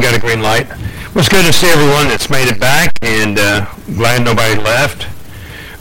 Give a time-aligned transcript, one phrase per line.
[0.00, 0.68] got a green light.
[0.68, 5.06] Well, it's good to see everyone that's made it back, and uh, glad nobody left.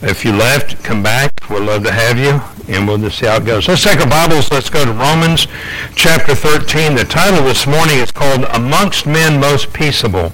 [0.01, 1.49] If you left, come back.
[1.49, 2.41] We'd love to have you,
[2.73, 3.67] and we'll just see how it goes.
[3.67, 4.51] Let's take our Bibles.
[4.51, 5.47] Let's go to Romans
[5.95, 6.95] chapter 13.
[6.95, 10.31] The title this morning is called Amongst Men Most Peaceable.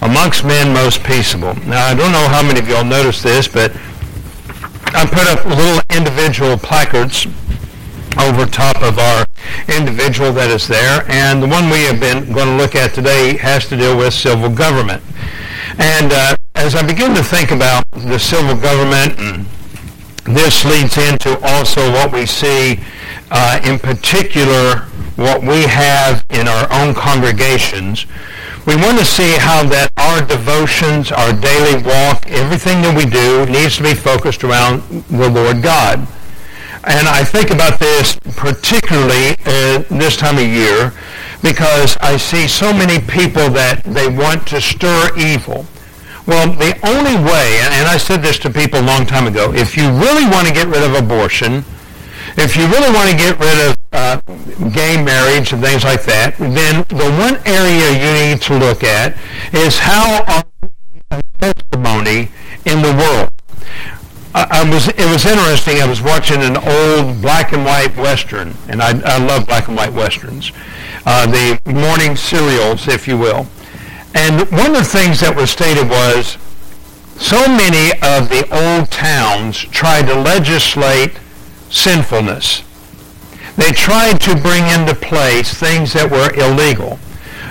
[0.00, 1.54] Amongst Men Most Peaceable.
[1.66, 3.72] Now, I don't know how many of y'all noticed this, but
[4.94, 7.26] I put up little individual placards
[8.18, 9.26] over top of our
[9.68, 11.04] individual that is there.
[11.08, 14.14] And the one we have been going to look at today has to deal with
[14.14, 15.02] civil government.
[15.78, 19.48] And uh, as I begin to think about the civil government,
[20.24, 22.80] this leads into also what we see
[23.30, 28.06] uh, in particular what we have in our own congregations.
[28.66, 33.44] We want to see how that our devotions, our daily walk, everything that we do
[33.46, 36.08] needs to be focused around the Lord God.
[36.86, 40.92] And I think about this particularly uh, this time of year
[41.42, 45.66] because I see so many people that they want to stir evil.
[46.26, 49.76] Well, the only way, and I said this to people a long time ago, if
[49.76, 51.64] you really want to get rid of abortion,
[52.36, 54.16] if you really want to get rid of uh,
[54.70, 59.16] gay marriage and things like that, then the one area you need to look at
[59.52, 62.30] is how our testimony
[62.64, 63.33] in the world.
[64.34, 65.80] I, was it was interesting.
[65.80, 69.76] I was watching an old black and white western, and I, I love black and
[69.76, 70.50] white westerns,
[71.06, 73.46] uh, the morning serials, if you will.
[74.14, 76.36] And one of the things that was stated was
[77.16, 81.18] so many of the old towns tried to legislate
[81.70, 82.62] sinfulness.
[83.56, 86.98] They tried to bring into place things that were illegal.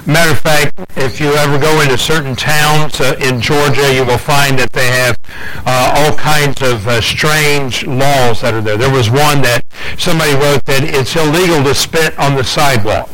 [0.05, 4.17] Matter of fact, if you ever go into certain towns uh, in Georgia, you will
[4.17, 5.17] find that they have
[5.65, 8.75] uh, all kinds of uh, strange laws that are there.
[8.75, 9.63] There was one that
[9.97, 13.09] somebody wrote that it's illegal to spit on the sidewalk.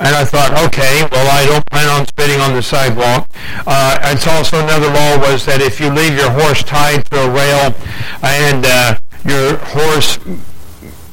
[0.00, 3.30] And I thought, okay, well, I don't plan on spitting on the sidewalk.
[3.64, 7.30] Uh, it's also another law was that if you leave your horse tied to a
[7.30, 7.72] rail
[8.26, 10.18] and uh, your horse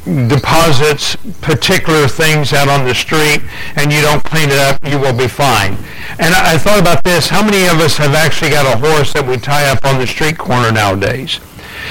[0.05, 3.41] deposits particular things out on the street
[3.75, 5.77] and you don't clean it up, you will be fine.
[6.17, 7.29] And I, I thought about this.
[7.29, 10.07] How many of us have actually got a horse that we tie up on the
[10.07, 11.39] street corner nowadays?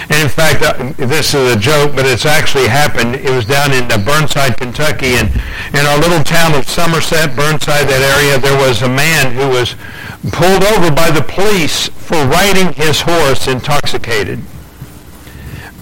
[0.09, 3.17] And in fact, uh, this is a joke, but it's actually happened.
[3.17, 5.31] It was down in uh, Burnside, Kentucky, and
[5.75, 9.75] in our little town of Somerset, Burnside, that area, there was a man who was
[10.33, 14.41] pulled over by the police for riding his horse intoxicated.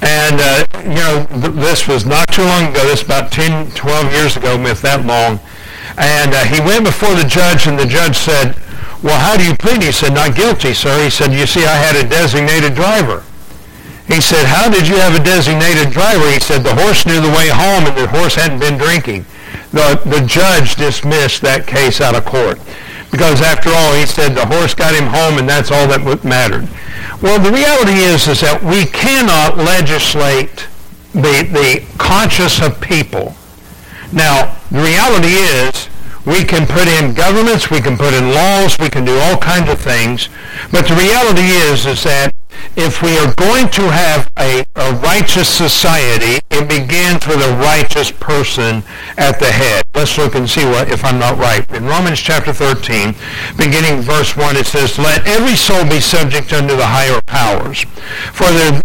[0.00, 2.84] And, uh, you know, th- this was not too long ago.
[2.86, 5.40] This about 10, 12 years ago, if that long.
[5.98, 8.54] And uh, he went before the judge, and the judge said,
[9.02, 9.82] well, how do you plead?
[9.82, 11.02] He said, not guilty, sir.
[11.02, 13.24] He said, you see, I had a designated driver.
[14.06, 16.30] He said, how did you have a designated driver?
[16.30, 19.26] He said, the horse knew the way home, and the horse hadn't been drinking.
[19.70, 22.58] The, the judge dismissed that case out of court.
[23.10, 26.68] Because after all, he said the horse got him home, and that's all that mattered.
[27.22, 30.68] Well, the reality is, is that we cannot legislate
[31.12, 33.34] the, the conscience of people.
[34.12, 35.88] Now, the reality is,
[36.26, 39.70] we can put in governments, we can put in laws, we can do all kinds
[39.70, 40.28] of things,
[40.70, 42.34] but the reality is, is that
[42.76, 48.10] if we are going to have a, a, righteous society, it begins with a righteous
[48.10, 48.82] person
[49.16, 49.82] at the head.
[49.94, 51.68] Let's look and see what if I'm not right.
[51.72, 53.14] In Romans chapter 13,
[53.56, 57.86] beginning verse 1, it says, Let every soul be subject unto the higher powers.
[58.34, 58.82] For there,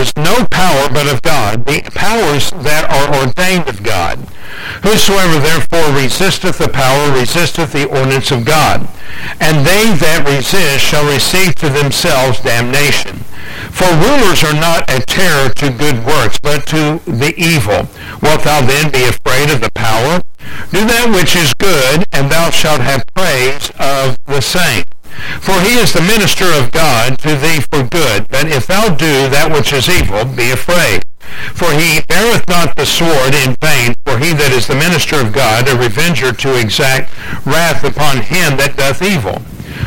[0.00, 4.18] is no power but of God, the powers that are ordained of God.
[4.82, 8.88] Whosoever therefore resisteth the power resisteth the ordinance of God.
[9.38, 13.22] And they that resist shall receive to themselves damnation.
[13.70, 17.86] For rulers are not a terror to good works, but to the evil.
[18.22, 20.22] Wilt thou then be afraid of the power?
[20.70, 24.84] Do that which is good, and thou shalt have praise of the same.
[25.40, 28.28] For he is the minister of God to thee for good.
[28.28, 31.02] But if thou do that which is evil, be afraid.
[31.54, 35.32] For he beareth not the sword in vain, for he that is the minister of
[35.32, 37.10] God, a revenger to exact
[37.46, 39.42] wrath upon him that doth evil.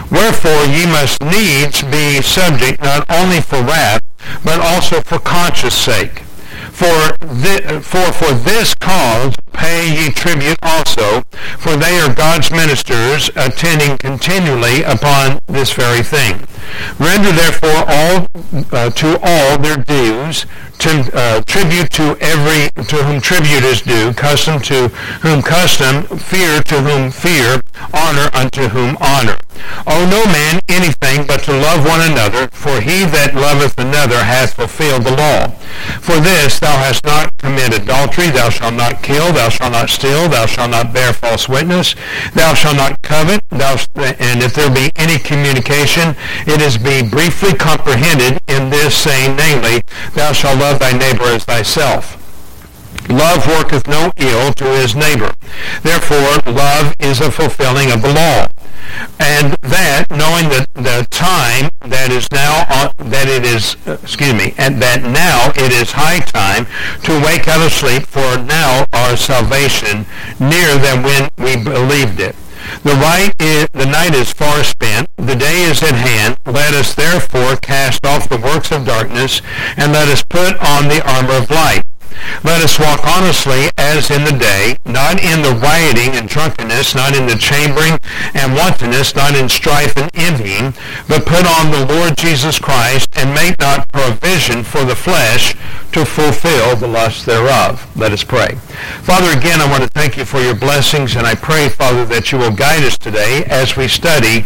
[0.09, 4.01] Wherefore ye must needs be subject not only for wrath,
[4.43, 6.24] but also for conscience sake.
[6.75, 11.21] For, thi- for for this cause pay ye tribute also,
[11.57, 16.45] for they are God's ministers, attending continually upon this very thing.
[16.99, 18.27] Render therefore all
[18.73, 20.45] uh, to all their dues,
[20.79, 24.89] to, uh, tribute to every to whom tribute is due, custom to
[25.21, 27.61] whom custom, fear to whom fear,
[27.93, 29.37] honor unto whom honor.
[29.87, 34.53] Owe no man anything but to love one another, for he that loveth another hath
[34.53, 35.47] fulfilled the law.
[36.01, 40.27] For this thou hast not committed adultery, thou shalt not kill, thou shalt not steal,
[40.29, 41.95] thou shalt not bear false witness,
[42.33, 46.15] thou shalt not covet, thou, and if there be any communication,
[46.47, 49.83] it is be briefly comprehended in this saying, namely,
[50.13, 52.24] thou shalt love thy neighbor as thyself.
[53.09, 55.33] Love worketh no ill to his neighbor.
[55.83, 58.47] Therefore, love is a fulfilling of the law.
[59.19, 64.53] And that, knowing that the time that is now, uh, that it is, excuse me,
[64.57, 66.65] and that now it is high time
[67.03, 70.05] to wake out of sleep, for now our salvation
[70.39, 72.35] nearer than when we believed it.
[72.83, 76.37] The, right is, the night is far spent, the day is at hand.
[76.45, 79.41] Let us therefore cast off the works of darkness,
[79.77, 81.84] and let us put on the armor of light.
[82.43, 87.15] Let us walk honestly as in the day, not in the rioting and drunkenness, not
[87.15, 87.97] in the chambering
[88.33, 90.73] and wantonness, not in strife and envying,
[91.07, 95.55] but put on the Lord Jesus Christ and make not provision for the flesh
[95.93, 97.87] to fulfill the lust thereof.
[97.95, 98.55] Let us pray.
[99.03, 102.31] Father, again, I want to thank you for your blessings, and I pray, Father, that
[102.31, 104.45] you will guide us today as we study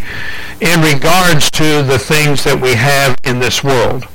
[0.60, 4.06] in regards to the things that we have in this world.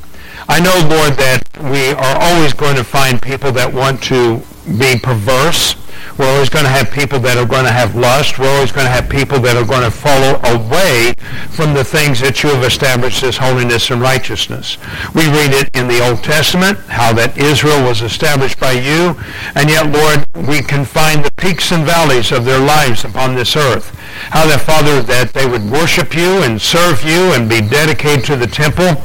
[0.48, 4.42] I know, Lord, that we are always going to find people that want to
[4.78, 5.76] be perverse.
[6.18, 8.40] We're always going to have people that are going to have lust.
[8.40, 11.14] We're always going to have people that are going to follow away
[11.52, 14.78] from the things that you have established as holiness and righteousness.
[15.14, 19.16] We read it in the Old Testament, how that Israel was established by you,
[19.56, 23.56] and yet, Lord, we can find the peaks and valleys of their lives upon this
[23.56, 23.92] earth.
[24.32, 28.36] How that, Father, that they would worship you and serve you and be dedicated to
[28.36, 28.96] the temple,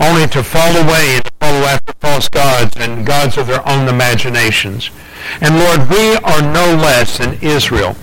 [0.00, 4.90] only to fall away and follow after false gods and gods of their own imaginations.
[5.40, 7.96] And Lord, we are no less than Israel.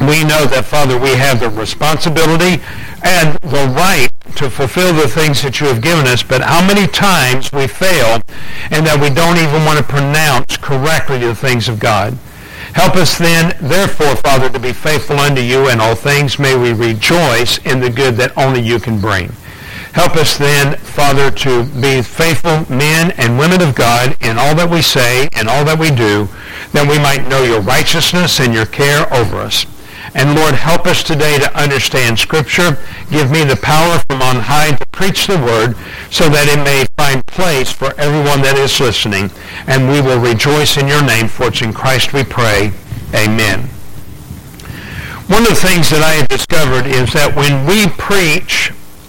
[0.00, 2.62] We know that, Father, we have the responsibility
[3.02, 6.86] and the right to fulfill the things that you have given us, but how many
[6.86, 8.20] times we fail
[8.70, 12.12] and that we don't even want to pronounce correctly the things of God.
[12.74, 16.38] Help us then, therefore, Father, to be faithful unto you in all things.
[16.38, 19.32] May we rejoice in the good that only you can bring.
[19.96, 24.68] Help us then, Father, to be faithful men and women of God in all that
[24.68, 26.28] we say and all that we do,
[26.76, 29.64] that we might know your righteousness and your care over us.
[30.12, 32.76] And Lord, help us today to understand Scripture.
[33.08, 35.72] Give me the power from on high to preach the word
[36.12, 39.30] so that it may find place for everyone that is listening.
[39.66, 42.70] And we will rejoice in your name, for it's in Christ we pray.
[43.16, 43.72] Amen.
[45.32, 48.55] One of the things that I have discovered is that when we preach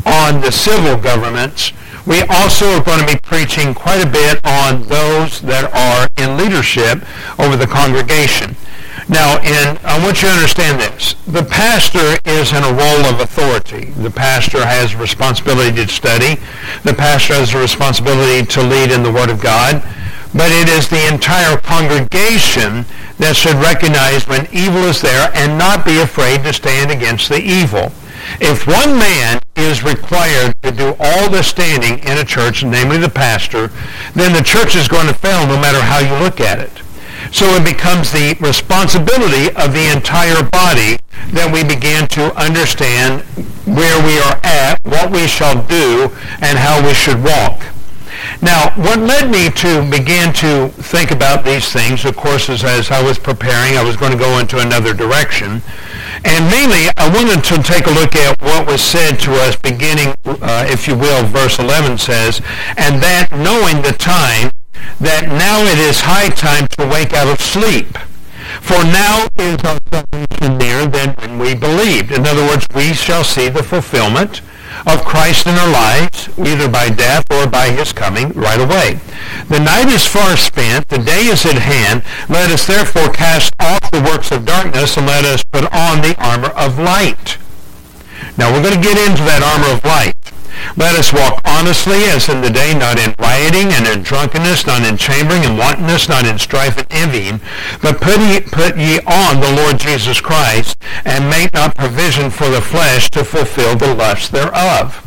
[0.07, 1.73] on the civil governments,
[2.07, 6.37] we also are going to be preaching quite a bit on those that are in
[6.37, 7.03] leadership
[7.37, 8.55] over the congregation.
[9.09, 11.15] Now, and I want you to understand this.
[11.27, 13.91] The pastor is in a role of authority.
[13.91, 16.39] The pastor has responsibility to study.
[16.83, 19.83] The pastor has a responsibility to lead in the Word of God.
[20.33, 22.83] But it is the entire congregation
[23.17, 27.39] that should recognize when evil is there and not be afraid to stand against the
[27.39, 27.91] evil.
[28.39, 33.09] If one man is required to do all the standing in a church, namely the
[33.09, 33.67] pastor,
[34.13, 36.83] then the church is going to fail no matter how you look at it.
[37.31, 40.99] So it becomes the responsibility of the entire body
[41.33, 43.21] that we begin to understand
[43.65, 47.65] where we are at, what we shall do, and how we should walk.
[48.41, 52.91] Now, what led me to begin to think about these things, of course, is as
[52.91, 55.61] I was preparing, I was going to go into another direction.
[56.23, 60.15] And mainly, I wanted to take a look at what was said to us beginning,
[60.25, 62.41] uh, if you will, verse 11 says,
[62.77, 64.51] and that knowing the time,
[64.99, 67.97] that now it is high time to wake out of sleep.
[68.61, 72.11] For now is our salvation nearer than when we believed.
[72.11, 74.41] In other words, we shall see the fulfillment
[74.85, 78.99] of Christ in our lives, either by death or by his coming right away.
[79.47, 82.03] The night is far spent, the day is at hand.
[82.29, 86.15] Let us therefore cast off the works of darkness and let us put on the
[86.17, 87.37] armor of light.
[88.37, 90.16] Now we're going to get into that armor of light.
[90.75, 94.83] Let us walk honestly as in the day, not in rioting and in drunkenness, not
[94.83, 97.41] in chambering and wantonness, not in strife and envying,
[97.81, 102.49] but put ye, put ye on the Lord Jesus Christ, and make not provision for
[102.49, 105.03] the flesh to fulfill the lusts thereof.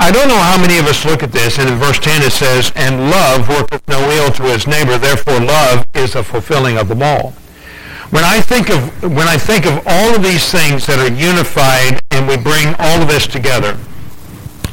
[0.00, 2.30] I don't know how many of us look at this, and in verse 10 it
[2.30, 6.88] says, And love worketh no ill to his neighbor, therefore love is a fulfilling of
[6.88, 7.34] them all.
[8.10, 12.00] When I think of when I think of all of these things that are unified
[12.10, 13.76] and we bring all of this together,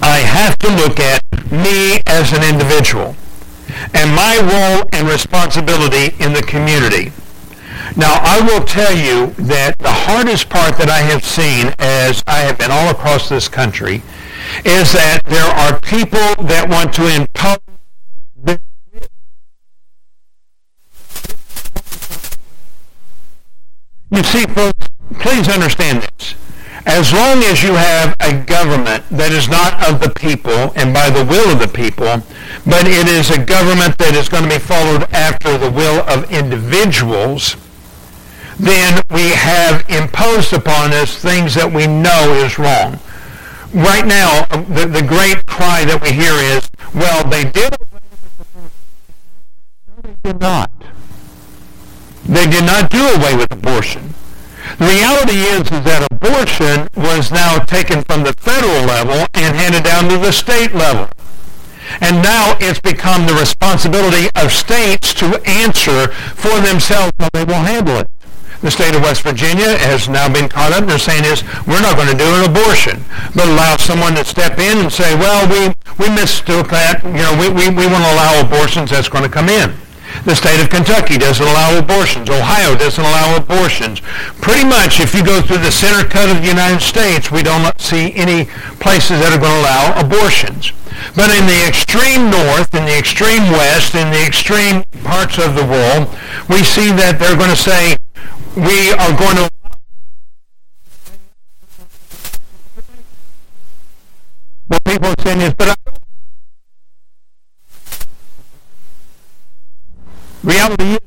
[0.02, 3.16] I have to look at me as an individual
[3.94, 7.12] and my role and responsibility in the community.
[7.96, 12.40] Now, I will tell you that the hardest part that I have seen as I
[12.40, 14.02] have been all across this country
[14.64, 17.60] is that there are people that want to impose
[24.12, 24.88] You see, folks,
[25.20, 26.36] please understand this.
[26.86, 31.10] As long as you have a government that is not of the people and by
[31.10, 32.22] the will of the people,
[32.66, 36.32] but it is a government that is going to be followed after the will of
[36.32, 37.58] individuals,
[38.60, 43.00] then we have imposed upon us things that we know is wrong.
[43.74, 47.76] Right now, um, the, the great cry that we hear is, well, they did
[49.88, 50.72] No, they did not.
[52.26, 54.14] They did not do away with abortion.
[54.78, 59.84] The reality is, is that abortion was now taken from the federal level and handed
[59.84, 61.08] down to the state level.
[62.02, 67.62] And now it's become the responsibility of states to answer for themselves how they will
[67.62, 68.10] handle it.
[68.62, 70.88] The state of West Virginia has now been caught up.
[70.88, 73.06] They're saying is, we're not going to do an abortion,
[73.36, 77.04] but allow someone to step in and say, well, we, we mistook that.
[77.06, 78.90] You know, we, we, we want to allow abortions.
[78.90, 79.76] That's going to come in.
[80.24, 82.30] The state of Kentucky doesn't allow abortions.
[82.30, 84.00] Ohio doesn't allow abortions.
[84.42, 87.66] Pretty much, if you go through the center cut of the United States, we don't
[87.80, 88.46] see any
[88.80, 90.72] places that are going to allow abortions.
[91.16, 95.66] But in the extreme north, in the extreme west, in the extreme parts of the
[95.66, 96.08] world,
[96.50, 97.98] we see that they're going to say,
[98.56, 99.50] we are going to
[104.68, 105.85] what people are saying is, but I
[110.46, 111.00] Reality is,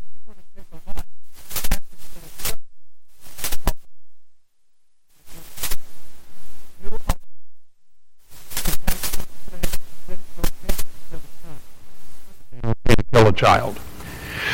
[12.63, 13.79] to kill a child.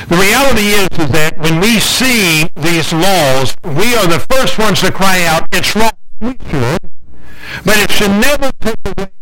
[0.08, 4.80] The reality is, is that when we see these laws, we are the first ones
[4.82, 5.92] to cry out, it's wrong.
[6.20, 6.90] We should.
[7.64, 9.13] But it should never take away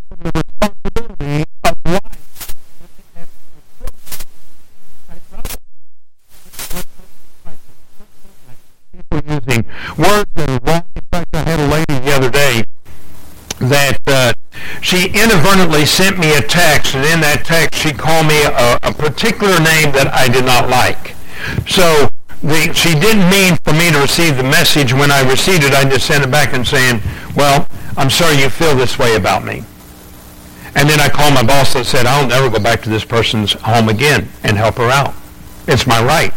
[15.92, 19.92] sent me a text, and in that text she called me a, a particular name
[19.92, 21.14] that I did not like.
[21.68, 22.08] So
[22.40, 24.92] the, she didn't mean for me to receive the message.
[24.92, 27.02] When I received it, I just sent it back and saying,
[27.36, 29.64] well, I'm sorry you feel this way about me.
[30.74, 33.52] And then I called my boss and said, I'll never go back to this person's
[33.52, 35.14] home again and help her out.
[35.68, 36.34] It's my right.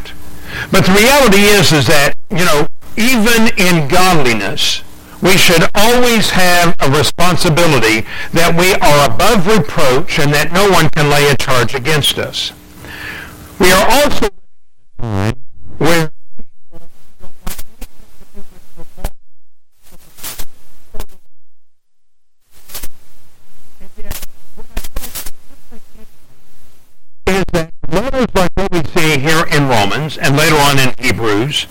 [0.69, 4.83] But the reality is, is that, you know, even in godliness,
[5.25, 10.87] we should always have a responsibility that we are above reproach and that no one
[10.91, 12.53] can lay a charge against us.
[13.59, 14.29] We are also
[15.79, 16.11] where
[27.25, 31.65] is that letters like what we see here in Romans and later on in Hebrews,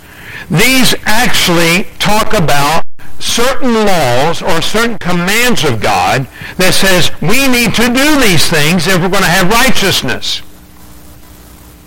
[0.50, 2.83] these actually talk about
[3.34, 8.86] certain laws or certain commands of God that says we need to do these things
[8.86, 10.42] if we're going to have righteousness.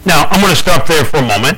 [0.04, 1.58] Now, I'm going to stop there for a moment.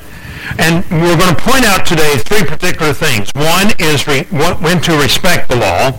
[0.57, 3.29] And we're going to point out today three particular things.
[3.33, 5.97] One is re- when to respect the law.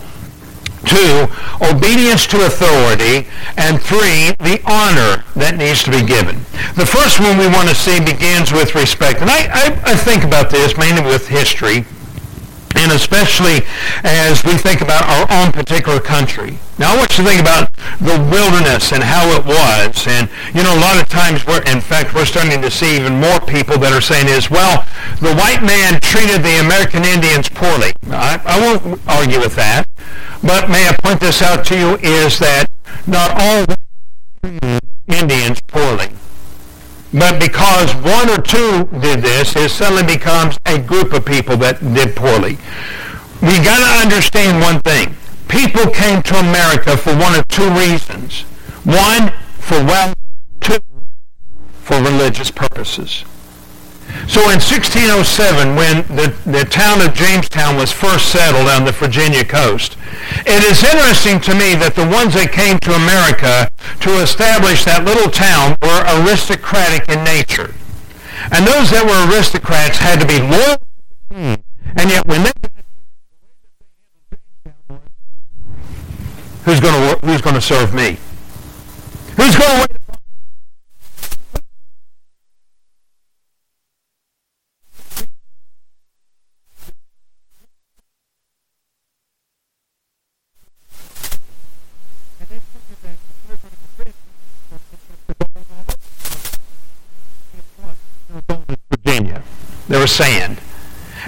[0.86, 1.26] Two,
[1.60, 3.26] obedience to authority.
[3.58, 6.38] And three, the honor that needs to be given.
[6.78, 9.20] The first one we want to see begins with respect.
[9.20, 11.86] And I, I, I think about this mainly with history
[12.76, 13.62] and especially
[14.04, 16.58] as we think about our own particular country.
[16.78, 20.06] Now, I want you to think about the wilderness and how it was.
[20.06, 23.20] And, you know, a lot of times, we're, in fact, we're starting to see even
[23.20, 24.86] more people that are saying is, well,
[25.20, 27.92] the white man treated the American Indians poorly.
[28.08, 29.86] I, I won't argue with that.
[30.42, 32.66] But may I point this out to you is that
[33.06, 33.66] not all
[35.06, 36.08] Indians poorly.
[37.12, 41.80] But because one or two did this, it suddenly becomes a group of people that
[41.80, 42.58] did poorly.
[43.42, 45.16] We got to understand one thing.
[45.48, 48.42] People came to America for one of two reasons.
[48.84, 50.14] One, for wealth.
[50.60, 50.78] Two,
[51.82, 53.24] for religious purposes.
[54.26, 59.44] So in 1607, when the, the town of Jamestown was first settled on the Virginia
[59.44, 59.96] coast,
[60.46, 63.69] it is interesting to me that the ones that came to America
[64.00, 67.74] to establish that little town were aristocratic in nature.
[68.52, 70.78] And those that were aristocrats had to be loyal
[71.96, 72.52] and yet when they
[76.64, 78.16] who's going to who's going to serve me?
[79.36, 80.00] Who's going to wait
[99.90, 100.60] There was sand.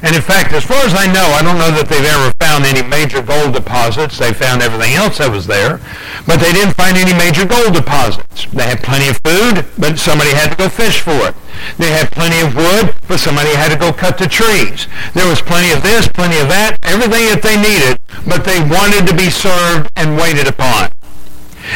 [0.02, 2.66] And in fact, as far as I know, I don't know that they've ever found
[2.66, 4.18] any major gold deposits.
[4.18, 5.78] They found everything else that was there,
[6.26, 8.50] but they didn't find any major gold deposits.
[8.50, 11.34] They had plenty of food, but somebody had to go fish for it.
[11.78, 14.90] They had plenty of wood, but somebody had to go cut the trees.
[15.14, 19.06] There was plenty of this, plenty of that, everything that they needed, but they wanted
[19.06, 20.90] to be served and waited upon.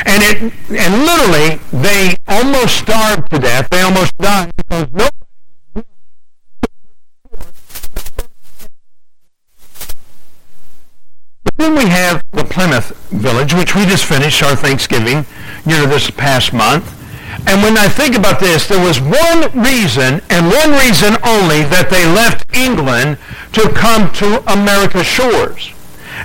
[0.03, 0.37] And it,
[0.75, 3.71] and literally, they almost starved to death.
[3.71, 5.26] They almost died because nobody
[11.77, 15.27] We have the Plymouth Village, which we just finished our Thanksgiving,
[15.67, 16.91] you know, this past month.
[17.47, 21.89] And when I think about this, there was one reason, and one reason only, that
[21.91, 23.19] they left England
[23.53, 25.71] to come to America's shores.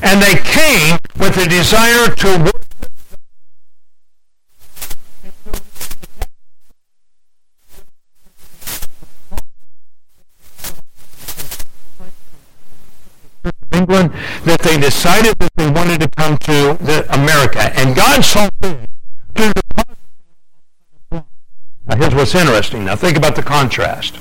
[0.02, 2.62] And they came with a desire to work
[13.74, 14.12] England
[14.82, 17.72] decided that they wanted to come to the America.
[17.80, 18.80] And God saw fit
[19.36, 19.54] to
[21.88, 22.86] now here's what's interesting.
[22.86, 24.18] Now think about the contrast.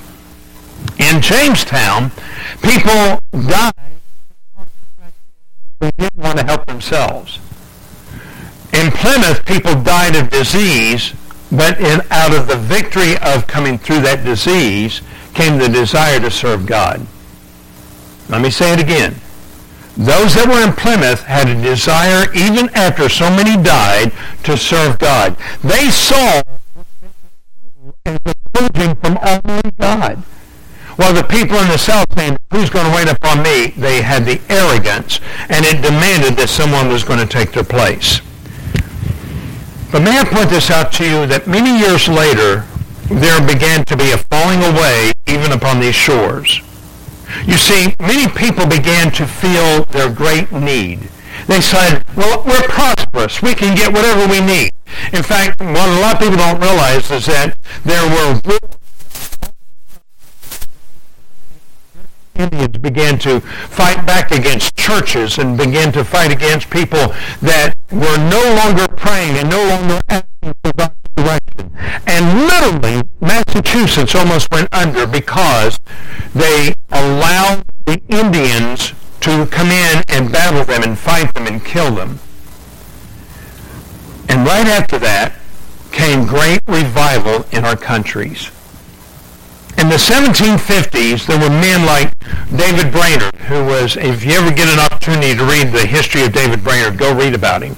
[0.98, 2.10] In Jamestown,
[2.62, 3.72] people died
[5.80, 7.38] they didn't want to help themselves.
[8.74, 11.14] In Plymouth, people died of disease,
[11.50, 15.00] but in, out of the victory of coming through that disease
[15.32, 17.06] came the desire to serve God.
[18.28, 19.14] Let me say it again.
[20.00, 24.12] Those that were in Plymouth had a desire, even after so many died,
[24.44, 25.36] to serve God.
[25.62, 26.40] They saw
[28.06, 30.16] as a from Almighty God.
[30.96, 33.74] While the people in the South saying, who's going to wait upon me?
[33.76, 35.20] They had the arrogance,
[35.50, 38.22] and it demanded that someone was going to take their place.
[39.92, 42.64] But may I point this out to you that many years later,
[43.10, 46.62] there began to be a falling away even upon these shores.
[47.46, 51.08] You see, many people began to feel their great need.
[51.46, 53.42] They said, well, we're prosperous.
[53.42, 54.72] We can get whatever we need.
[55.12, 58.40] In fact, what a lot of people don't realize is that there were
[62.34, 67.08] Indians began to fight back against churches and began to fight against people
[67.42, 70.99] that were no longer praying and no longer asking for God's
[72.06, 75.78] And literally, Massachusetts almost went under because
[76.34, 81.94] they allowed the Indians to come in and battle them and fight them and kill
[81.94, 82.18] them.
[84.28, 85.34] And right after that
[85.92, 88.50] came great revival in our countries.
[89.76, 92.12] In the 1750s, there were men like
[92.54, 96.32] David Brainerd, who was, if you ever get an opportunity to read the history of
[96.32, 97.76] David Brainerd, go read about him.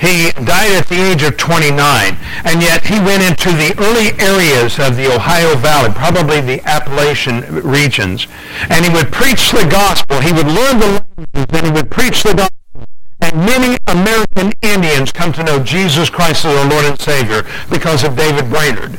[0.00, 4.78] He died at the age of 29, and yet he went into the early areas
[4.78, 8.26] of the Ohio Valley, probably the Appalachian regions,
[8.68, 10.20] and he would preach the gospel.
[10.20, 12.86] He would learn the languages, and he would preach the gospel.
[13.20, 18.04] And many American Indians come to know Jesus Christ as our Lord and Savior because
[18.04, 18.98] of David Brainerd.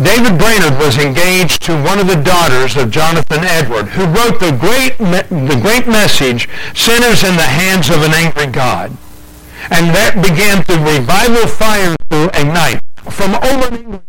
[0.00, 4.56] David Brainerd was engaged to one of the daughters of Jonathan Edward, who wrote the
[4.58, 8.96] great, the great message, Sinners in the Hands of an Angry God.
[9.70, 12.82] And that began the revival fire to ignite.
[13.10, 14.02] From over England,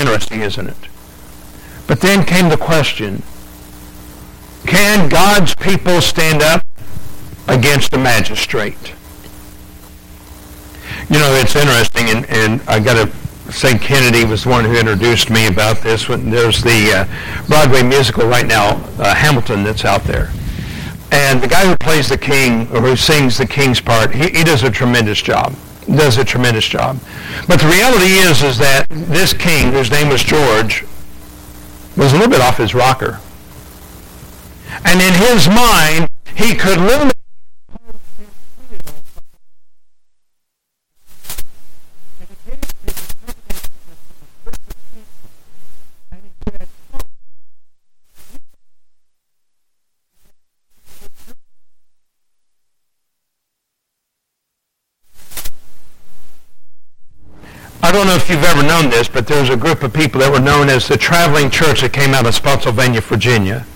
[0.00, 0.88] interesting, isn't it?
[1.86, 3.22] But then came the question,
[4.66, 6.66] can God's people stand up
[7.46, 8.94] against a magistrate?
[11.08, 14.76] You know, it's interesting, and, and I got to say Kennedy was the one who
[14.76, 16.06] introduced me about this.
[16.06, 20.32] There's the uh, Broadway musical right now, uh, Hamilton, that's out there.
[21.12, 24.44] And the guy who plays the king, or who sings the king's part, he, he
[24.44, 25.54] does a tremendous job
[25.96, 26.98] does a tremendous job.
[27.48, 30.84] But the reality is, is that this king, whose name was George,
[31.96, 33.20] was a little bit off his rocker.
[34.84, 37.12] And in his mind, he could literally
[57.82, 60.30] I don't know you've ever known this, but there was a group of people that
[60.30, 63.66] were known as the Traveling Church that came out of Spotsylvania, Virginia.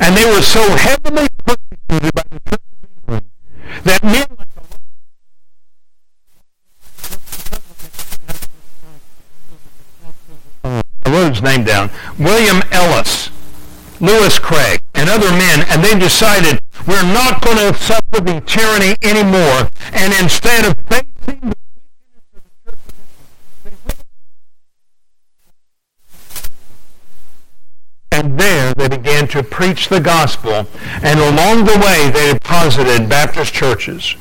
[0.00, 3.30] And they were so heavily persecuted by the Church of England
[3.82, 4.62] that men like the
[11.04, 13.30] I wrote his name down, William Ellis,
[14.00, 18.94] Lewis Craig, and other men, and they decided we're not going to suffer the tyranny
[19.02, 19.70] anymore.
[19.92, 21.52] And instead of facing
[28.18, 30.66] and there they began to preach the gospel,
[31.02, 34.16] and along the way they deposited Baptist churches.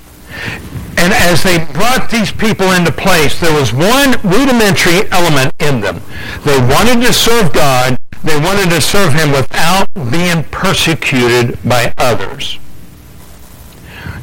[0.97, 6.01] And as they brought these people into place, there was one rudimentary element in them.
[6.43, 7.97] They wanted to serve God.
[8.23, 12.59] They wanted to serve him without being persecuted by others.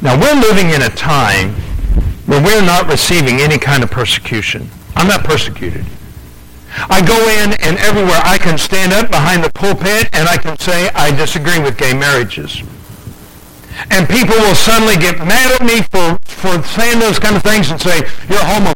[0.01, 1.53] Now, we're living in a time
[2.25, 4.69] where we're not receiving any kind of persecution.
[4.95, 5.85] I'm not persecuted.
[6.89, 10.57] I go in and everywhere I can stand up behind the pulpit and I can
[10.59, 12.61] say I disagree with gay marriages.
[13.91, 17.71] And people will suddenly get mad at me for, for saying those kind of things
[17.71, 18.75] and say, you're homophobic.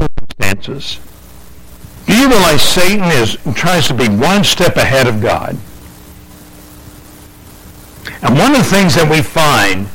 [0.00, 1.00] circumstances.
[2.06, 5.56] Do you realize Satan is tries to be one step ahead of God?
[8.22, 9.86] And one of the things that we find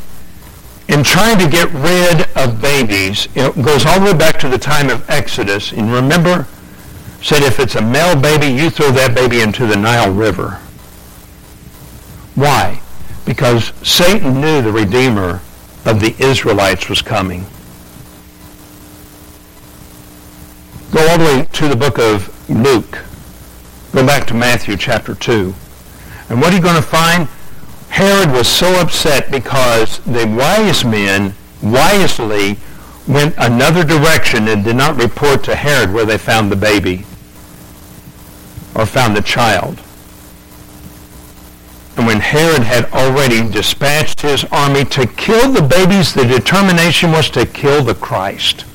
[0.88, 4.58] in trying to get rid of babies, it goes all the way back to the
[4.58, 5.74] time of Exodus.
[5.74, 6.48] And remember,
[7.22, 10.52] said if it's a male baby, you throw that baby into the Nile River.
[12.36, 12.82] Why?
[13.26, 15.42] Because Satan knew the Redeemer
[15.86, 17.46] of the Israelites was coming.
[20.92, 22.98] Go all the way to the book of Luke.
[23.92, 25.54] Go back to Matthew chapter 2.
[26.30, 27.28] And what are you going to find?
[27.90, 32.58] Herod was so upset because the wise men wisely
[33.08, 37.06] went another direction and did not report to Herod where they found the baby
[38.74, 39.80] or found the child.
[41.98, 47.30] And when Herod had already dispatched his army to kill the babies, the determination was
[47.32, 48.66] to kill the Christ.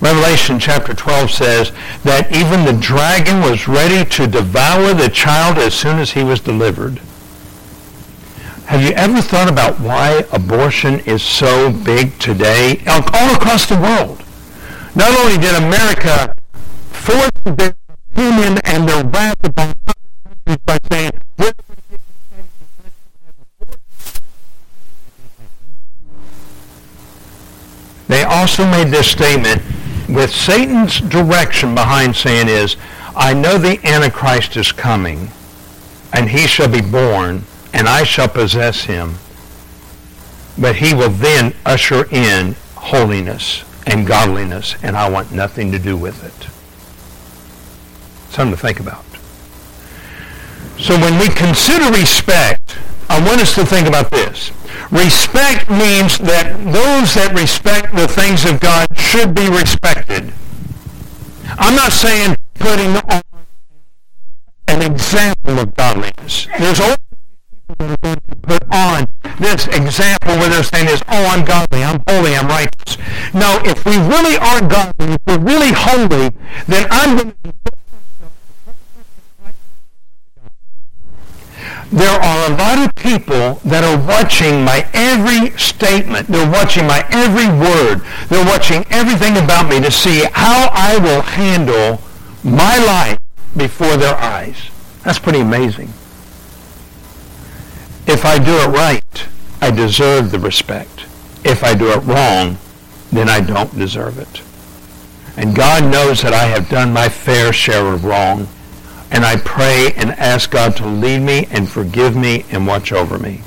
[0.00, 1.72] Revelation chapter 12 says
[2.04, 6.38] that even the dragon was ready to devour the child as soon as he was
[6.38, 7.00] delivered.
[8.66, 14.22] Have you ever thought about why abortion is so big today all across the world?
[14.94, 16.32] Not only did America
[16.90, 17.74] force their
[18.12, 21.10] opinion and their wrath upon countries by saying,
[28.06, 29.60] they also made this statement
[30.08, 32.76] with Satan's direction behind saying is,
[33.14, 35.30] I know the Antichrist is coming,
[36.12, 39.16] and he shall be born, and I shall possess him.
[40.56, 45.96] But he will then usher in holiness and godliness, and I want nothing to do
[45.96, 46.48] with it.
[48.32, 49.04] Something to think about.
[50.78, 54.52] So when we consider respect, I want us to think about this.
[54.90, 60.32] Respect means that those that respect the things of God should be respected.
[61.58, 63.22] I'm not saying putting on
[64.68, 66.46] an example of godliness.
[66.58, 66.98] There's always
[67.68, 71.44] people that are going to put on this example where they're saying is, oh, I'm
[71.44, 72.98] godly, I'm holy, I'm righteous.
[73.34, 76.30] No, if we really are godly, if we're really holy,
[76.66, 77.52] then I'm going to
[81.90, 86.28] there a lot of people that are watching my every statement.
[86.28, 88.00] They're watching my every word.
[88.28, 92.00] They're watching everything about me to see how I will handle
[92.42, 93.18] my life
[93.54, 94.70] before their eyes.
[95.04, 95.88] That's pretty amazing.
[98.06, 99.28] If I do it right,
[99.60, 101.04] I deserve the respect.
[101.44, 102.56] If I do it wrong,
[103.12, 104.42] then I don't deserve it.
[105.36, 108.48] And God knows that I have done my fair share of wrong
[109.10, 113.18] and I pray and ask God to lead me and forgive me and watch over
[113.18, 113.42] me.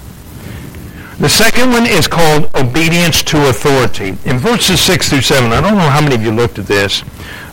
[1.20, 4.18] The second one is called obedience to authority.
[4.26, 7.04] In verses 6 through 7, I don't know how many of you looked at this,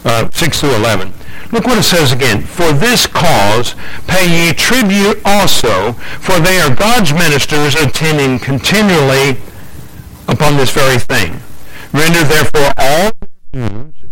[0.07, 1.13] uh, 6 through 11.
[1.53, 2.43] Look what it says again.
[2.43, 3.75] For this cause
[4.07, 9.37] pay ye tribute also, for they are God's ministers attending continually
[10.29, 11.41] upon this very thing.
[11.93, 13.11] Render therefore all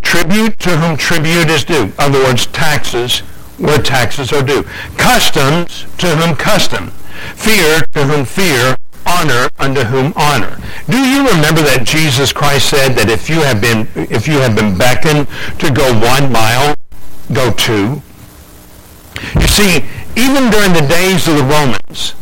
[0.02, 1.85] tribute to whom tribute is due.
[1.85, 3.22] In other words, taxes
[3.58, 4.62] where taxes are due.
[4.96, 6.90] Customs to whom custom.
[7.34, 8.76] Fear to whom fear.
[9.08, 10.58] Honor unto whom honor.
[10.90, 14.56] Do you remember that Jesus Christ said that if you have been if you have
[14.56, 15.28] been beckoned
[15.60, 16.74] to go one mile,
[17.32, 18.02] go two?
[19.38, 22.14] You see, even during the days of the Romans,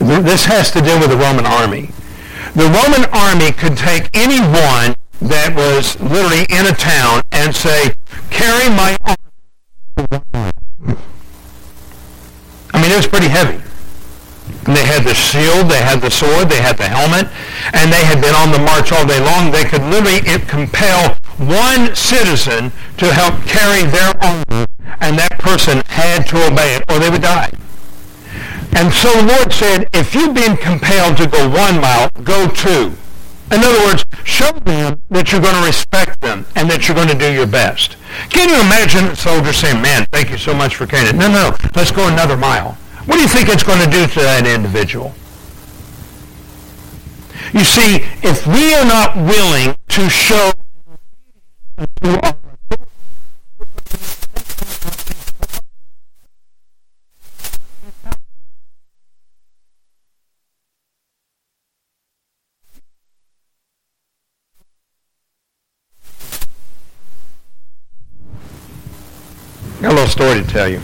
[0.00, 1.88] this has to do with the Roman army.
[2.54, 7.94] The Roman army could take anyone that was literally in a town and say,
[8.30, 8.96] carry my
[10.10, 10.52] army.
[12.72, 13.62] I mean, it was pretty heavy.
[14.66, 17.28] And they had the shield, they had the sword, they had the helmet,
[17.72, 19.50] and they had been on the march all day long.
[19.50, 24.66] They could literally compel one citizen to help carry their armor,
[25.00, 27.52] and that person had to obey it or they would die.
[28.72, 32.92] And so the Lord said, if you've been compelled to go one mile, go two.
[33.50, 37.08] In other words, show them that you're going to respect them and that you're going
[37.08, 37.96] to do your best.
[38.28, 41.18] Can you imagine a soldier saying, man, thank you so much for carrying it.
[41.18, 42.72] No, no, let's go another mile.
[43.06, 45.14] What do you think it's going to do to that individual?
[47.52, 50.52] You see, if we are not willing to show
[52.02, 52.36] to our
[69.80, 70.80] Got a little story to tell you.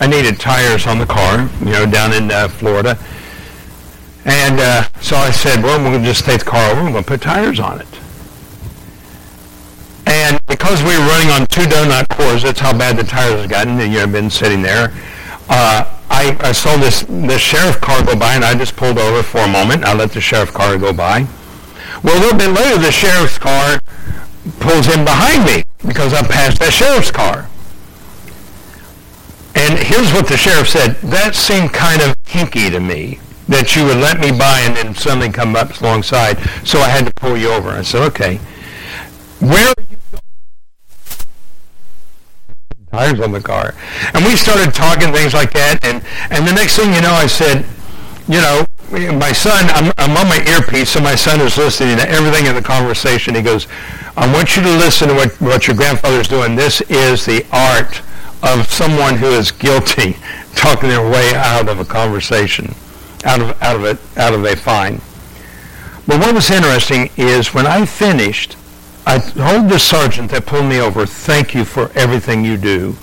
[0.00, 2.98] I needed tires on the car, you know, down in uh, Florida.
[4.24, 7.20] And uh, so I said, well, we'll just take the car over and we'll put
[7.20, 7.88] tires on it.
[10.06, 13.50] And because we were running on two donut cores, that's how bad the tires had
[13.50, 13.78] gotten.
[13.78, 14.92] You know, been sitting there.
[15.48, 19.22] Uh, I, I saw this, this sheriff car go by, and I just pulled over
[19.22, 19.84] for a moment.
[19.84, 21.26] I let the sheriff car go by.
[22.02, 23.80] Well, a little bit later, the sheriff's car
[24.60, 27.48] pulls in behind me because I passed that sheriff's car.
[29.72, 30.96] And here's what the sheriff said.
[30.96, 34.94] That seemed kind of hinky to me, that you would let me by and then
[34.94, 37.70] suddenly come up alongside, so I had to pull you over.
[37.70, 38.36] I said, okay.
[39.40, 40.20] Where are you going?
[42.90, 43.72] Tires on the car.
[44.12, 47.26] And we started talking things like that, and, and the next thing you know, I
[47.26, 47.64] said,
[48.28, 48.66] you know,
[49.16, 52.54] my son, I'm, I'm on my earpiece, so my son is listening to everything in
[52.54, 53.34] the conversation.
[53.34, 53.68] He goes,
[54.18, 56.56] I want you to listen to what, what your grandfather's doing.
[56.56, 58.02] This is the art
[58.42, 60.16] of someone who is guilty
[60.54, 62.74] talking their way out of a conversation,
[63.24, 65.00] out of out of it, out of a fine.
[66.06, 68.56] But what was interesting is when I finished,
[69.06, 72.96] I told the sergeant that pulled me over, "Thank you for everything you do,"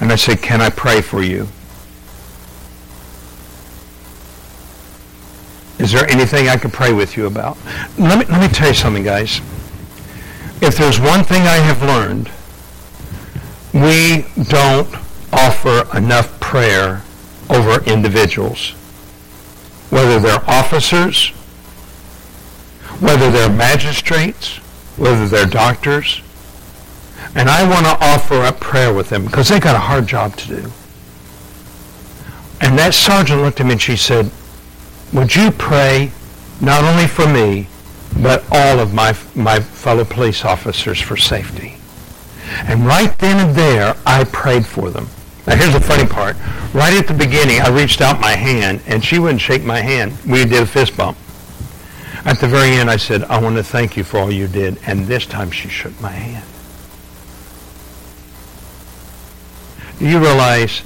[0.00, 1.48] and I said, "Can I pray for you?"
[5.78, 7.58] Is there anything I can pray with you about?
[7.98, 9.40] Let me, let me tell you something, guys.
[10.60, 12.30] If there's one thing I have learned
[13.72, 14.88] we don't
[15.32, 17.02] offer enough prayer
[17.48, 18.70] over individuals,
[19.90, 21.30] whether they're officers,
[23.00, 24.58] whether they're magistrates,
[24.96, 26.20] whether they're doctors.
[27.34, 30.36] And I want to offer up prayer with them because they got a hard job
[30.36, 30.72] to do.
[32.60, 34.30] And that sergeant looked at me and she said,
[35.12, 36.12] would you pray
[36.60, 37.68] not only for me,
[38.22, 41.71] but all of my, my fellow police officers for safety?
[42.66, 45.08] And right then and there, I prayed for them.
[45.46, 46.36] Now here's the funny part.
[46.72, 50.16] Right at the beginning, I reached out my hand, and she wouldn't shake my hand.
[50.26, 51.18] We did a fist bump.
[52.24, 54.78] At the very end, I said, I want to thank you for all you did.
[54.86, 56.46] And this time she shook my hand.
[59.98, 60.82] Do you realize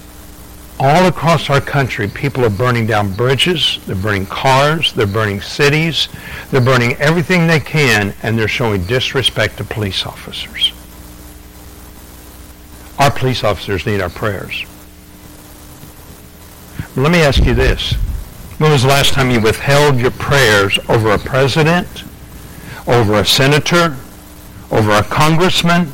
[0.79, 6.09] all across our country, people are burning down bridges, they're burning cars, they're burning cities,
[6.51, 10.73] they're burning everything they can, and they're showing disrespect to police officers.
[13.07, 14.65] Our police officers need our prayers.
[16.97, 17.93] Let me ask you this.
[18.59, 22.03] When was the last time you withheld your prayers over a president,
[22.89, 23.97] over a senator,
[24.73, 25.93] over a congressman,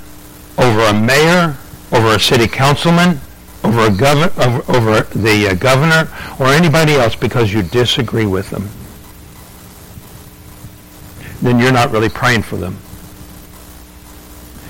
[0.57, 1.59] over a mayor,
[1.92, 3.20] over a city councilman,
[3.62, 8.70] over, gov- over, over the uh, governor, or anybody else because you disagree with them?
[11.42, 12.79] Then you're not really praying for them.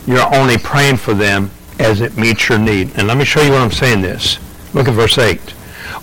[0.09, 2.93] You're only praying for them as it meets your need.
[2.97, 4.39] And let me show you what I'm saying this.
[4.75, 5.55] Look at verse 8.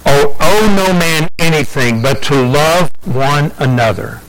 [0.05, 4.21] Oh, owe no man anything but to love one another.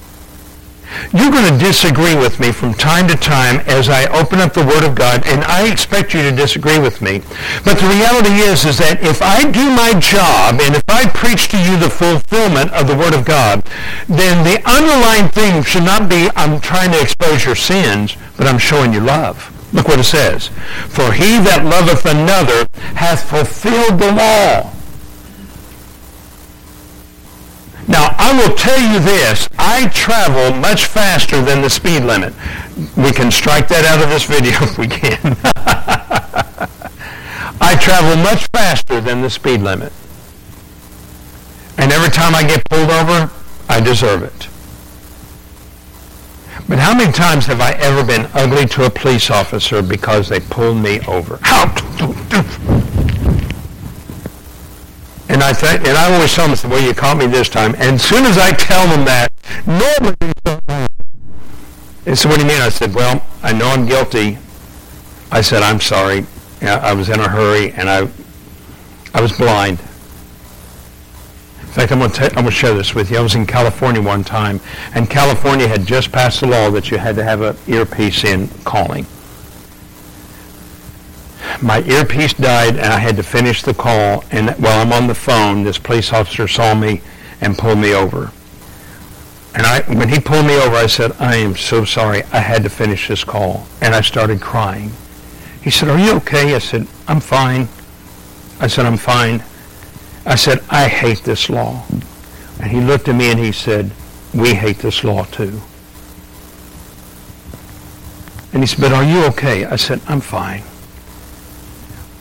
[1.15, 4.67] You're going to disagree with me from time to time as I open up the
[4.67, 7.23] Word of God, and I expect you to disagree with me.
[7.65, 11.49] But the reality is, is that if I do my job, and if I preach
[11.49, 13.63] to you the fulfillment of the Word of God,
[14.09, 18.59] then the underlying thing should not be I'm trying to expose your sins, but I'm
[18.59, 19.57] showing you love.
[19.73, 20.49] Look what it says.
[20.89, 24.73] For he that loveth another hath fulfilled the law.
[27.87, 29.49] Now, I will tell you this.
[29.59, 32.35] I travel much faster than the speed limit.
[32.97, 35.37] We can strike that out of this video if we can.
[37.61, 39.93] I travel much faster than the speed limit.
[41.79, 43.31] And every time I get pulled over,
[43.69, 44.50] I deserve it.
[46.71, 50.39] But how many times have I ever been ugly to a police officer because they
[50.39, 51.41] pulled me over?
[55.29, 57.75] And I th- and I always tell them, well, you caught me this time.
[57.75, 59.33] And as soon as I tell them that,
[59.67, 60.15] normally
[62.05, 62.63] they said, what do you mean?
[62.63, 64.39] I said, well, I know I'm guilty.
[65.33, 66.25] I said, I'm sorry.
[66.63, 68.09] I was in a hurry and I,
[69.13, 69.81] I was blind.
[71.71, 73.19] In fact, I'm going, to share this with you.
[73.19, 74.59] I was in California one time,
[74.93, 78.49] and California had just passed a law that you had to have an earpiece in
[78.65, 79.07] calling.
[81.63, 84.25] My earpiece died, and I had to finish the call.
[84.33, 87.03] And while I'm on the phone, this police officer saw me
[87.41, 88.33] and pulled me over.
[89.55, 92.25] And I, when he pulled me over, I said, I am so sorry.
[92.33, 93.69] I had to finish this call.
[93.81, 94.91] And I started crying.
[95.63, 96.53] He said, are you okay?
[96.57, 97.69] I said, I'm fine.
[98.59, 99.45] I said, I'm fine.
[100.27, 101.85] I said, I hate this law.
[102.61, 103.91] And he looked at me and he said,
[104.35, 105.61] we hate this law too.
[108.53, 109.65] And he said, but are you okay?
[109.65, 110.63] I said, I'm fine.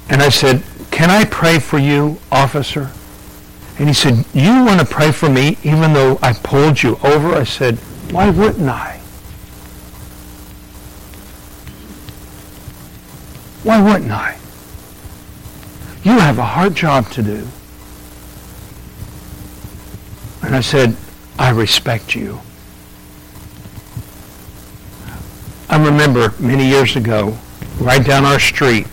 [0.10, 2.92] And I said, can I pray for you, officer?
[3.78, 7.34] And he said, you want to pray for me even though I pulled you over?
[7.34, 7.78] I said,
[8.12, 8.98] why wouldn't I?
[13.64, 14.38] Why wouldn't I?
[16.04, 17.48] You have a hard job to do.
[20.50, 20.96] And I said,
[21.38, 22.42] I respect you.
[25.70, 27.38] I remember many years ago,
[27.80, 28.88] right down our street,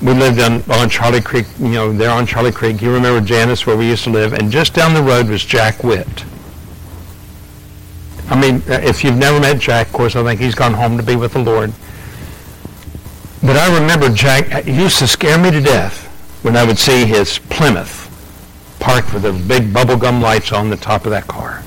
[0.00, 2.80] we lived on, on Charlie Creek, you know, there on Charlie Creek.
[2.80, 5.82] You remember Janice, where we used to live, and just down the road was Jack
[5.82, 6.24] Witt.
[8.28, 10.96] I mean, uh, if you've never met Jack, of course, I think he's gone home
[10.98, 11.72] to be with the Lord.
[13.42, 16.06] But I remember Jack, uh, he used to scare me to death
[16.44, 18.03] when I would see his Plymouth
[18.84, 21.62] parked with the big bubblegum lights on the top of that car.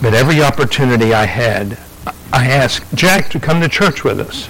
[0.00, 1.76] But every opportunity I had,
[2.32, 4.48] I asked Jack to come to church with us.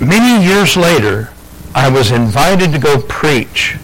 [0.00, 1.30] Many years later,
[1.74, 3.76] I was invited to go preach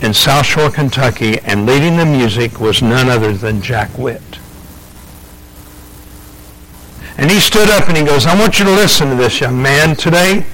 [0.00, 4.38] in South Shore, Kentucky, and leading the music was none other than Jack Witt.
[7.18, 9.60] And he stood up and he goes, I want you to listen to this young
[9.60, 10.46] man today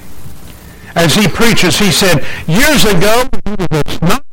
[0.96, 3.28] as he preaches, he said, years ago,
[4.00, 4.24] not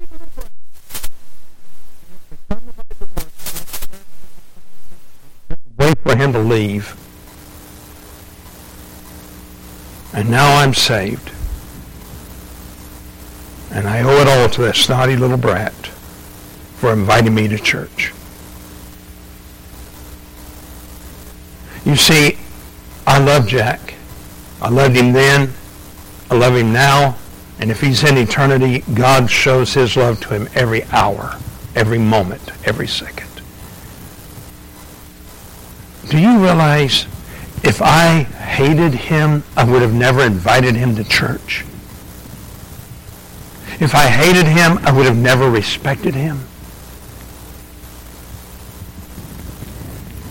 [5.78, 6.98] wait for him to leave.
[10.14, 11.32] And now I'm saved.
[13.72, 15.74] And I owe it all to that snotty little brat
[16.78, 18.14] for inviting me to church.
[21.84, 22.38] You see,
[23.06, 23.96] I love Jack.
[24.62, 25.54] I loved him then.
[26.30, 27.18] I love him now.
[27.60, 31.40] And if he's in eternity, God shows his love to him every hour,
[31.76, 33.30] every moment, every second.
[36.10, 37.06] Do you realize
[37.64, 41.64] if I hated him, I would have never invited him to church?
[43.80, 46.40] If I hated him, I would have never respected him.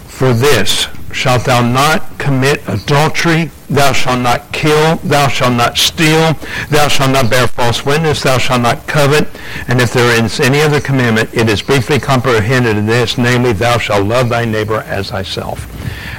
[0.09, 6.35] For this shalt thou not commit adultery, thou shalt not kill, thou shalt not steal,
[6.71, 9.27] thou shalt not bear false witness, thou shalt not covet.
[9.67, 13.77] And if there is any other commandment, it is briefly comprehended in this, namely, thou
[13.77, 15.67] shalt love thy neighbor as thyself.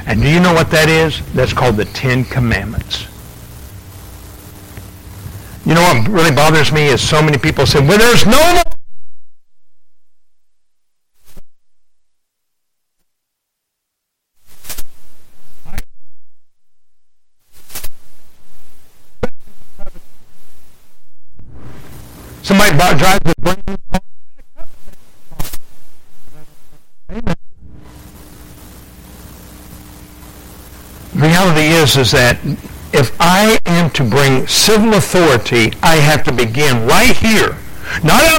[0.06, 1.22] And do you know what that is?
[1.32, 3.06] That's called the Ten Commandments.
[5.64, 8.62] You know what really bothers me is so many people say, well, there's no
[22.44, 24.00] Somebody drives a brand new car.
[31.14, 32.38] reality is, is that
[32.92, 37.56] if I am to bring civil authority, I have to begin right here,
[38.02, 38.38] not out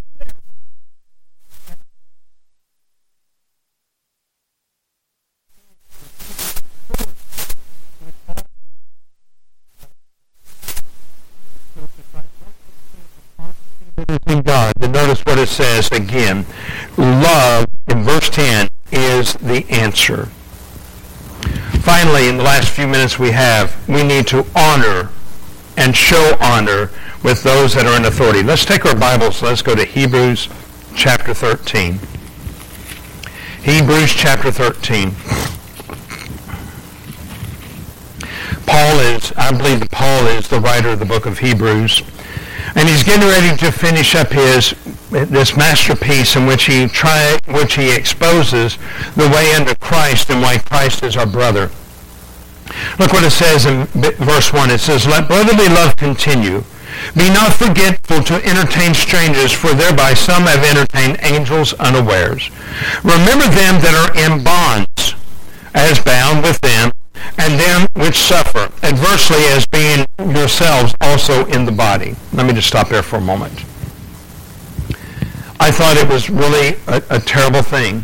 [14.27, 14.73] in God.
[14.77, 16.45] Then notice what it says again.
[16.97, 20.25] Love, in verse 10, is the answer.
[21.81, 25.09] Finally, in the last few minutes we have, we need to honor
[25.77, 26.91] and show honor
[27.23, 28.43] with those that are in authority.
[28.43, 29.41] Let's take our Bibles.
[29.41, 30.49] Let's go to Hebrews
[30.95, 31.99] chapter 13.
[33.63, 35.11] Hebrews chapter 13.
[38.65, 42.01] Paul is, I believe that Paul is the writer of the book of Hebrews.
[42.75, 44.73] And he's getting ready to finish up his
[45.09, 48.77] this masterpiece in which he try which he exposes
[49.15, 51.71] the way unto Christ and why Christ is our brother.
[52.99, 53.85] Look what it says in
[54.25, 54.71] verse 1.
[54.71, 56.63] It says, Let brotherly love continue.
[57.15, 62.49] Be not forgetful to entertain strangers, for thereby some have entertained angels unawares.
[63.03, 65.15] Remember them that are in bonds,
[65.73, 66.91] as bound with them,
[67.37, 72.15] and them which suffer adversely as being yourselves also in the body.
[72.33, 73.65] Let me just stop there for a moment.
[75.59, 78.03] I thought it was really a, a terrible thing,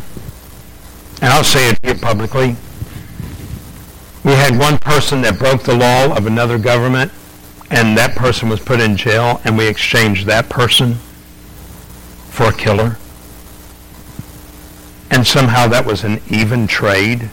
[1.21, 2.55] and I'll say it publicly.
[4.23, 7.11] We had one person that broke the law of another government,
[7.69, 10.95] and that person was put in jail, and we exchanged that person
[12.29, 12.97] for a killer.
[15.09, 17.29] And somehow that was an even trade.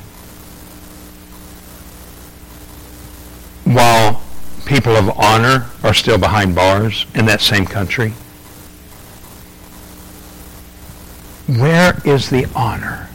[3.68, 4.22] While
[4.64, 8.10] people of honor are still behind bars in that same country.
[11.46, 13.08] Where is the honor?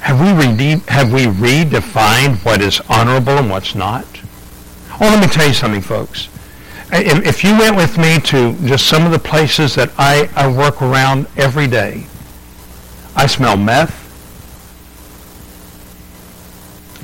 [0.00, 4.06] Have we, rede- have we redefined what is honorable and what's not?
[5.00, 6.28] Oh, let me tell you something, folks.
[6.92, 10.80] If you went with me to just some of the places that I, I work
[10.82, 12.06] around every day,
[13.16, 14.05] I smell meth.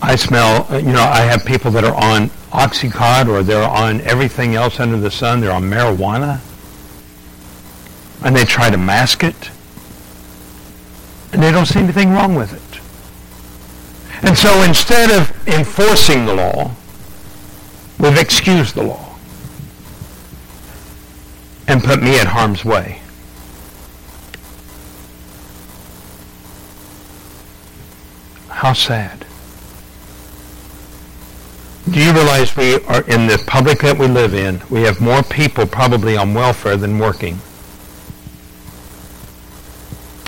[0.05, 4.00] I smell, uh, you know, I have people that are on Oxycontin or they're on
[4.00, 5.40] everything else under the sun.
[5.40, 6.40] They're on marijuana.
[8.24, 9.50] And they try to mask it.
[11.32, 12.72] And they don't see anything wrong with it.
[14.26, 16.72] And so instead of enforcing the law,
[18.00, 19.16] we've excused the law
[21.68, 23.00] and put me at harm's way.
[28.48, 29.22] How sad.
[31.93, 35.22] Do you realize we are in the public that we live in, we have more
[35.22, 37.38] people probably on welfare than working.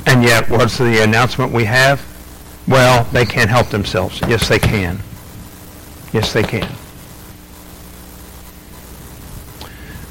[0.05, 2.05] And yet, what's the announcement we have?
[2.69, 4.21] Well, they can't help themselves.
[4.29, 4.99] Yes, they can.
[6.13, 6.71] Yes, they can.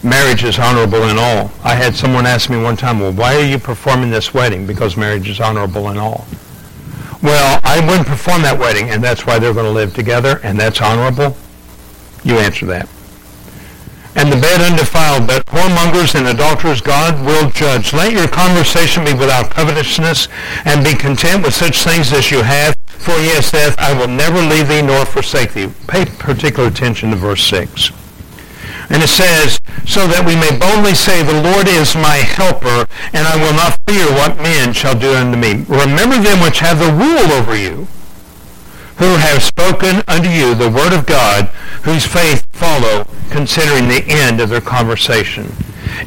[0.01, 1.51] Marriage is honorable in all.
[1.63, 4.65] I had someone ask me one time, well, why are you performing this wedding?
[4.65, 6.25] Because marriage is honorable in all.
[7.21, 10.59] Well, I wouldn't perform that wedding, and that's why they're going to live together, and
[10.59, 11.37] that's honorable.
[12.23, 12.89] You answer that
[14.15, 17.93] and the bed undefiled, but whoremongers and adulterers God will judge.
[17.93, 20.27] Let your conversation be without covetousness,
[20.65, 22.75] and be content with such things as you have.
[22.87, 25.71] For he has said, I will never leave thee nor forsake thee.
[25.87, 27.91] Pay particular attention to verse 6.
[28.89, 33.25] And it says, so that we may boldly say, the Lord is my helper, and
[33.25, 35.65] I will not fear what men shall do unto me.
[35.67, 37.87] Remember them which have the rule over you
[38.97, 41.45] who have spoken unto you the word of God,
[41.83, 45.45] whose faith follow, considering the end of their conversation.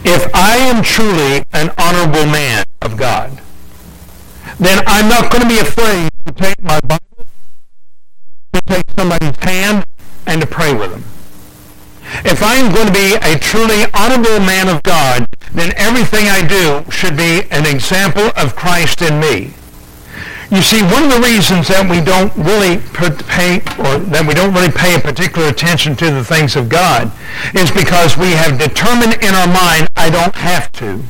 [0.04, 3.40] If I am truly an honorable man of God,
[4.58, 7.26] then I'm not going to be afraid to take my Bible,
[8.52, 9.84] to take somebody's hand,
[10.26, 11.04] and to pray with them.
[12.24, 16.88] If I'm going to be a truly honorable man of God, then everything I do
[16.90, 19.54] should be an example of Christ in me.
[20.56, 22.80] You see, one of the reasons that we don't really
[23.28, 27.12] pay, or that we don't really pay a particular attention to the things of God,
[27.52, 31.04] is because we have determined in our mind, I don't have to.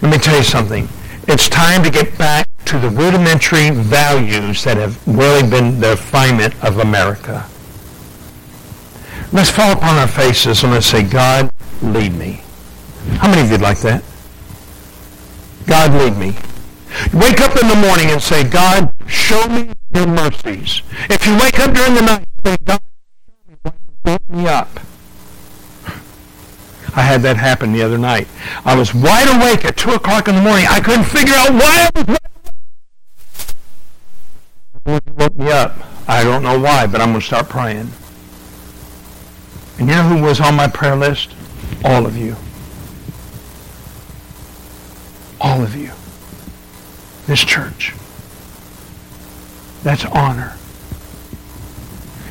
[0.00, 0.88] Let me tell you something.
[1.28, 6.54] It's time to get back to the rudimentary values that have really been the refinement
[6.64, 7.44] of America.
[9.36, 12.40] Let's fall upon our faces and let's say, God, lead me.
[13.20, 14.02] How many of you like that?
[15.66, 16.34] God, lead me.
[17.12, 20.82] Wake up in the morning and say, God, show me your mercies.
[21.08, 22.80] If you wake up during the night, say, God,
[23.26, 24.80] show me why you woke me up.
[26.96, 28.26] I had that happen the other night.
[28.64, 30.66] I was wide awake at 2 o'clock in the morning.
[30.68, 32.20] I couldn't figure out why I was wide
[34.86, 35.02] awake.
[35.16, 35.76] woke me up.
[36.08, 37.88] I don't know why, but I'm going to start praying.
[39.78, 41.34] And you know who was on my prayer list?
[41.84, 42.34] All of you.
[45.40, 45.92] All of you
[47.30, 47.94] this church.
[49.84, 50.56] That's honor.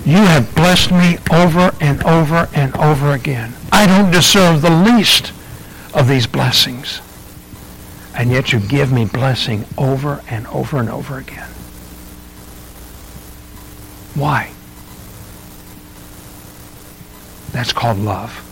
[0.06, 3.54] You have blessed me over and over and over again.
[3.72, 5.32] I don't deserve the least
[5.93, 7.00] of these blessings.
[8.14, 11.50] And yet you give me blessing over and over and over again.
[14.16, 14.52] Why?
[17.54, 18.49] That's called love.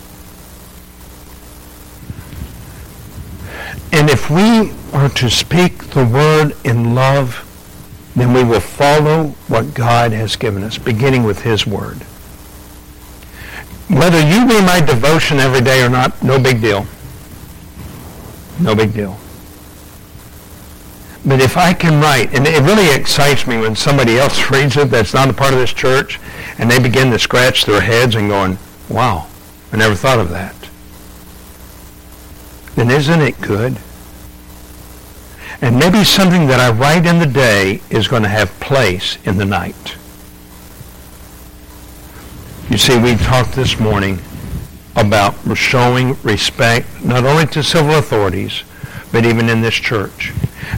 [3.91, 7.43] And if we are to speak the word in love,
[8.15, 11.97] then we will follow what God has given us, beginning with his word.
[13.89, 16.85] Whether you read my devotion every day or not, no big deal.
[18.59, 19.17] No big deal.
[21.25, 24.89] But if I can write, and it really excites me when somebody else reads it
[24.89, 26.19] that's not a part of this church,
[26.57, 28.57] and they begin to scratch their heads and going,
[28.89, 29.27] wow,
[29.71, 30.56] I never thought of that.
[32.77, 33.75] Then isn't it good?
[35.63, 39.37] And maybe something that I write in the day is going to have place in
[39.37, 39.97] the night.
[42.69, 44.19] You see, we talked this morning
[44.95, 48.61] about showing respect not only to civil authorities,
[49.11, 50.31] but even in this church.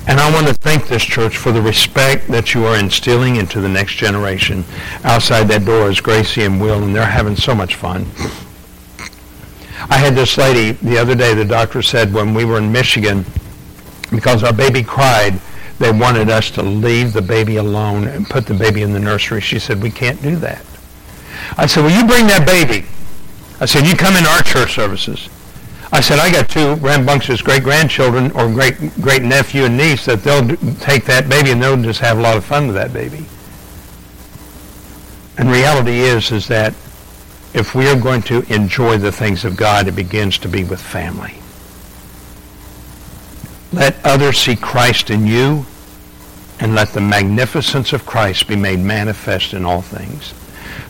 [0.08, 3.60] And I want to thank this church for the respect that you are instilling into
[3.60, 4.64] the next generation.
[5.04, 8.06] Outside that door is Gracie and Will, and they're having so much fun.
[9.90, 13.26] I had this lady the other day, the doctor said when we were in Michigan,
[14.12, 15.40] because our baby cried,
[15.80, 19.42] they wanted us to leave the baby alone and put the baby in the nursery.
[19.42, 20.64] She said, we can't do that.
[21.58, 22.86] I said, well, you bring that baby.
[23.60, 25.30] I said, you come in our church services.
[25.92, 30.56] I said, I got two rambunctious great-grandchildren or great great nephew and niece that they'll
[30.76, 33.26] take that baby and they'll just have a lot of fun with that baby.
[35.40, 36.76] And reality is, is that
[37.54, 40.82] if we are going to enjoy the things of God, it begins to be with
[40.82, 41.36] family.
[43.72, 45.66] Let others see Christ in you,
[46.60, 50.34] and let the magnificence of Christ be made manifest in all things.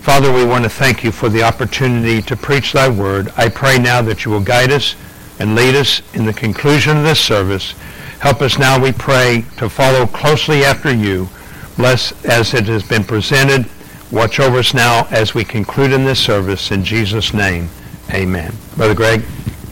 [0.02, 3.32] Father, we want to thank you for the opportunity to preach thy word.
[3.38, 4.96] I pray now that you will guide us
[5.40, 7.74] and lead us in the conclusion of this service.
[8.20, 11.30] Help us now, we pray, to follow closely after you.
[11.78, 13.70] Bless as it has been presented.
[14.12, 16.72] Watch over us now as we conclude in this service.
[16.72, 17.70] In Jesus' name,
[18.12, 18.56] amen.
[18.76, 19.24] Brother Greg,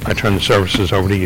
[0.06, 1.26] I turn the services over to you.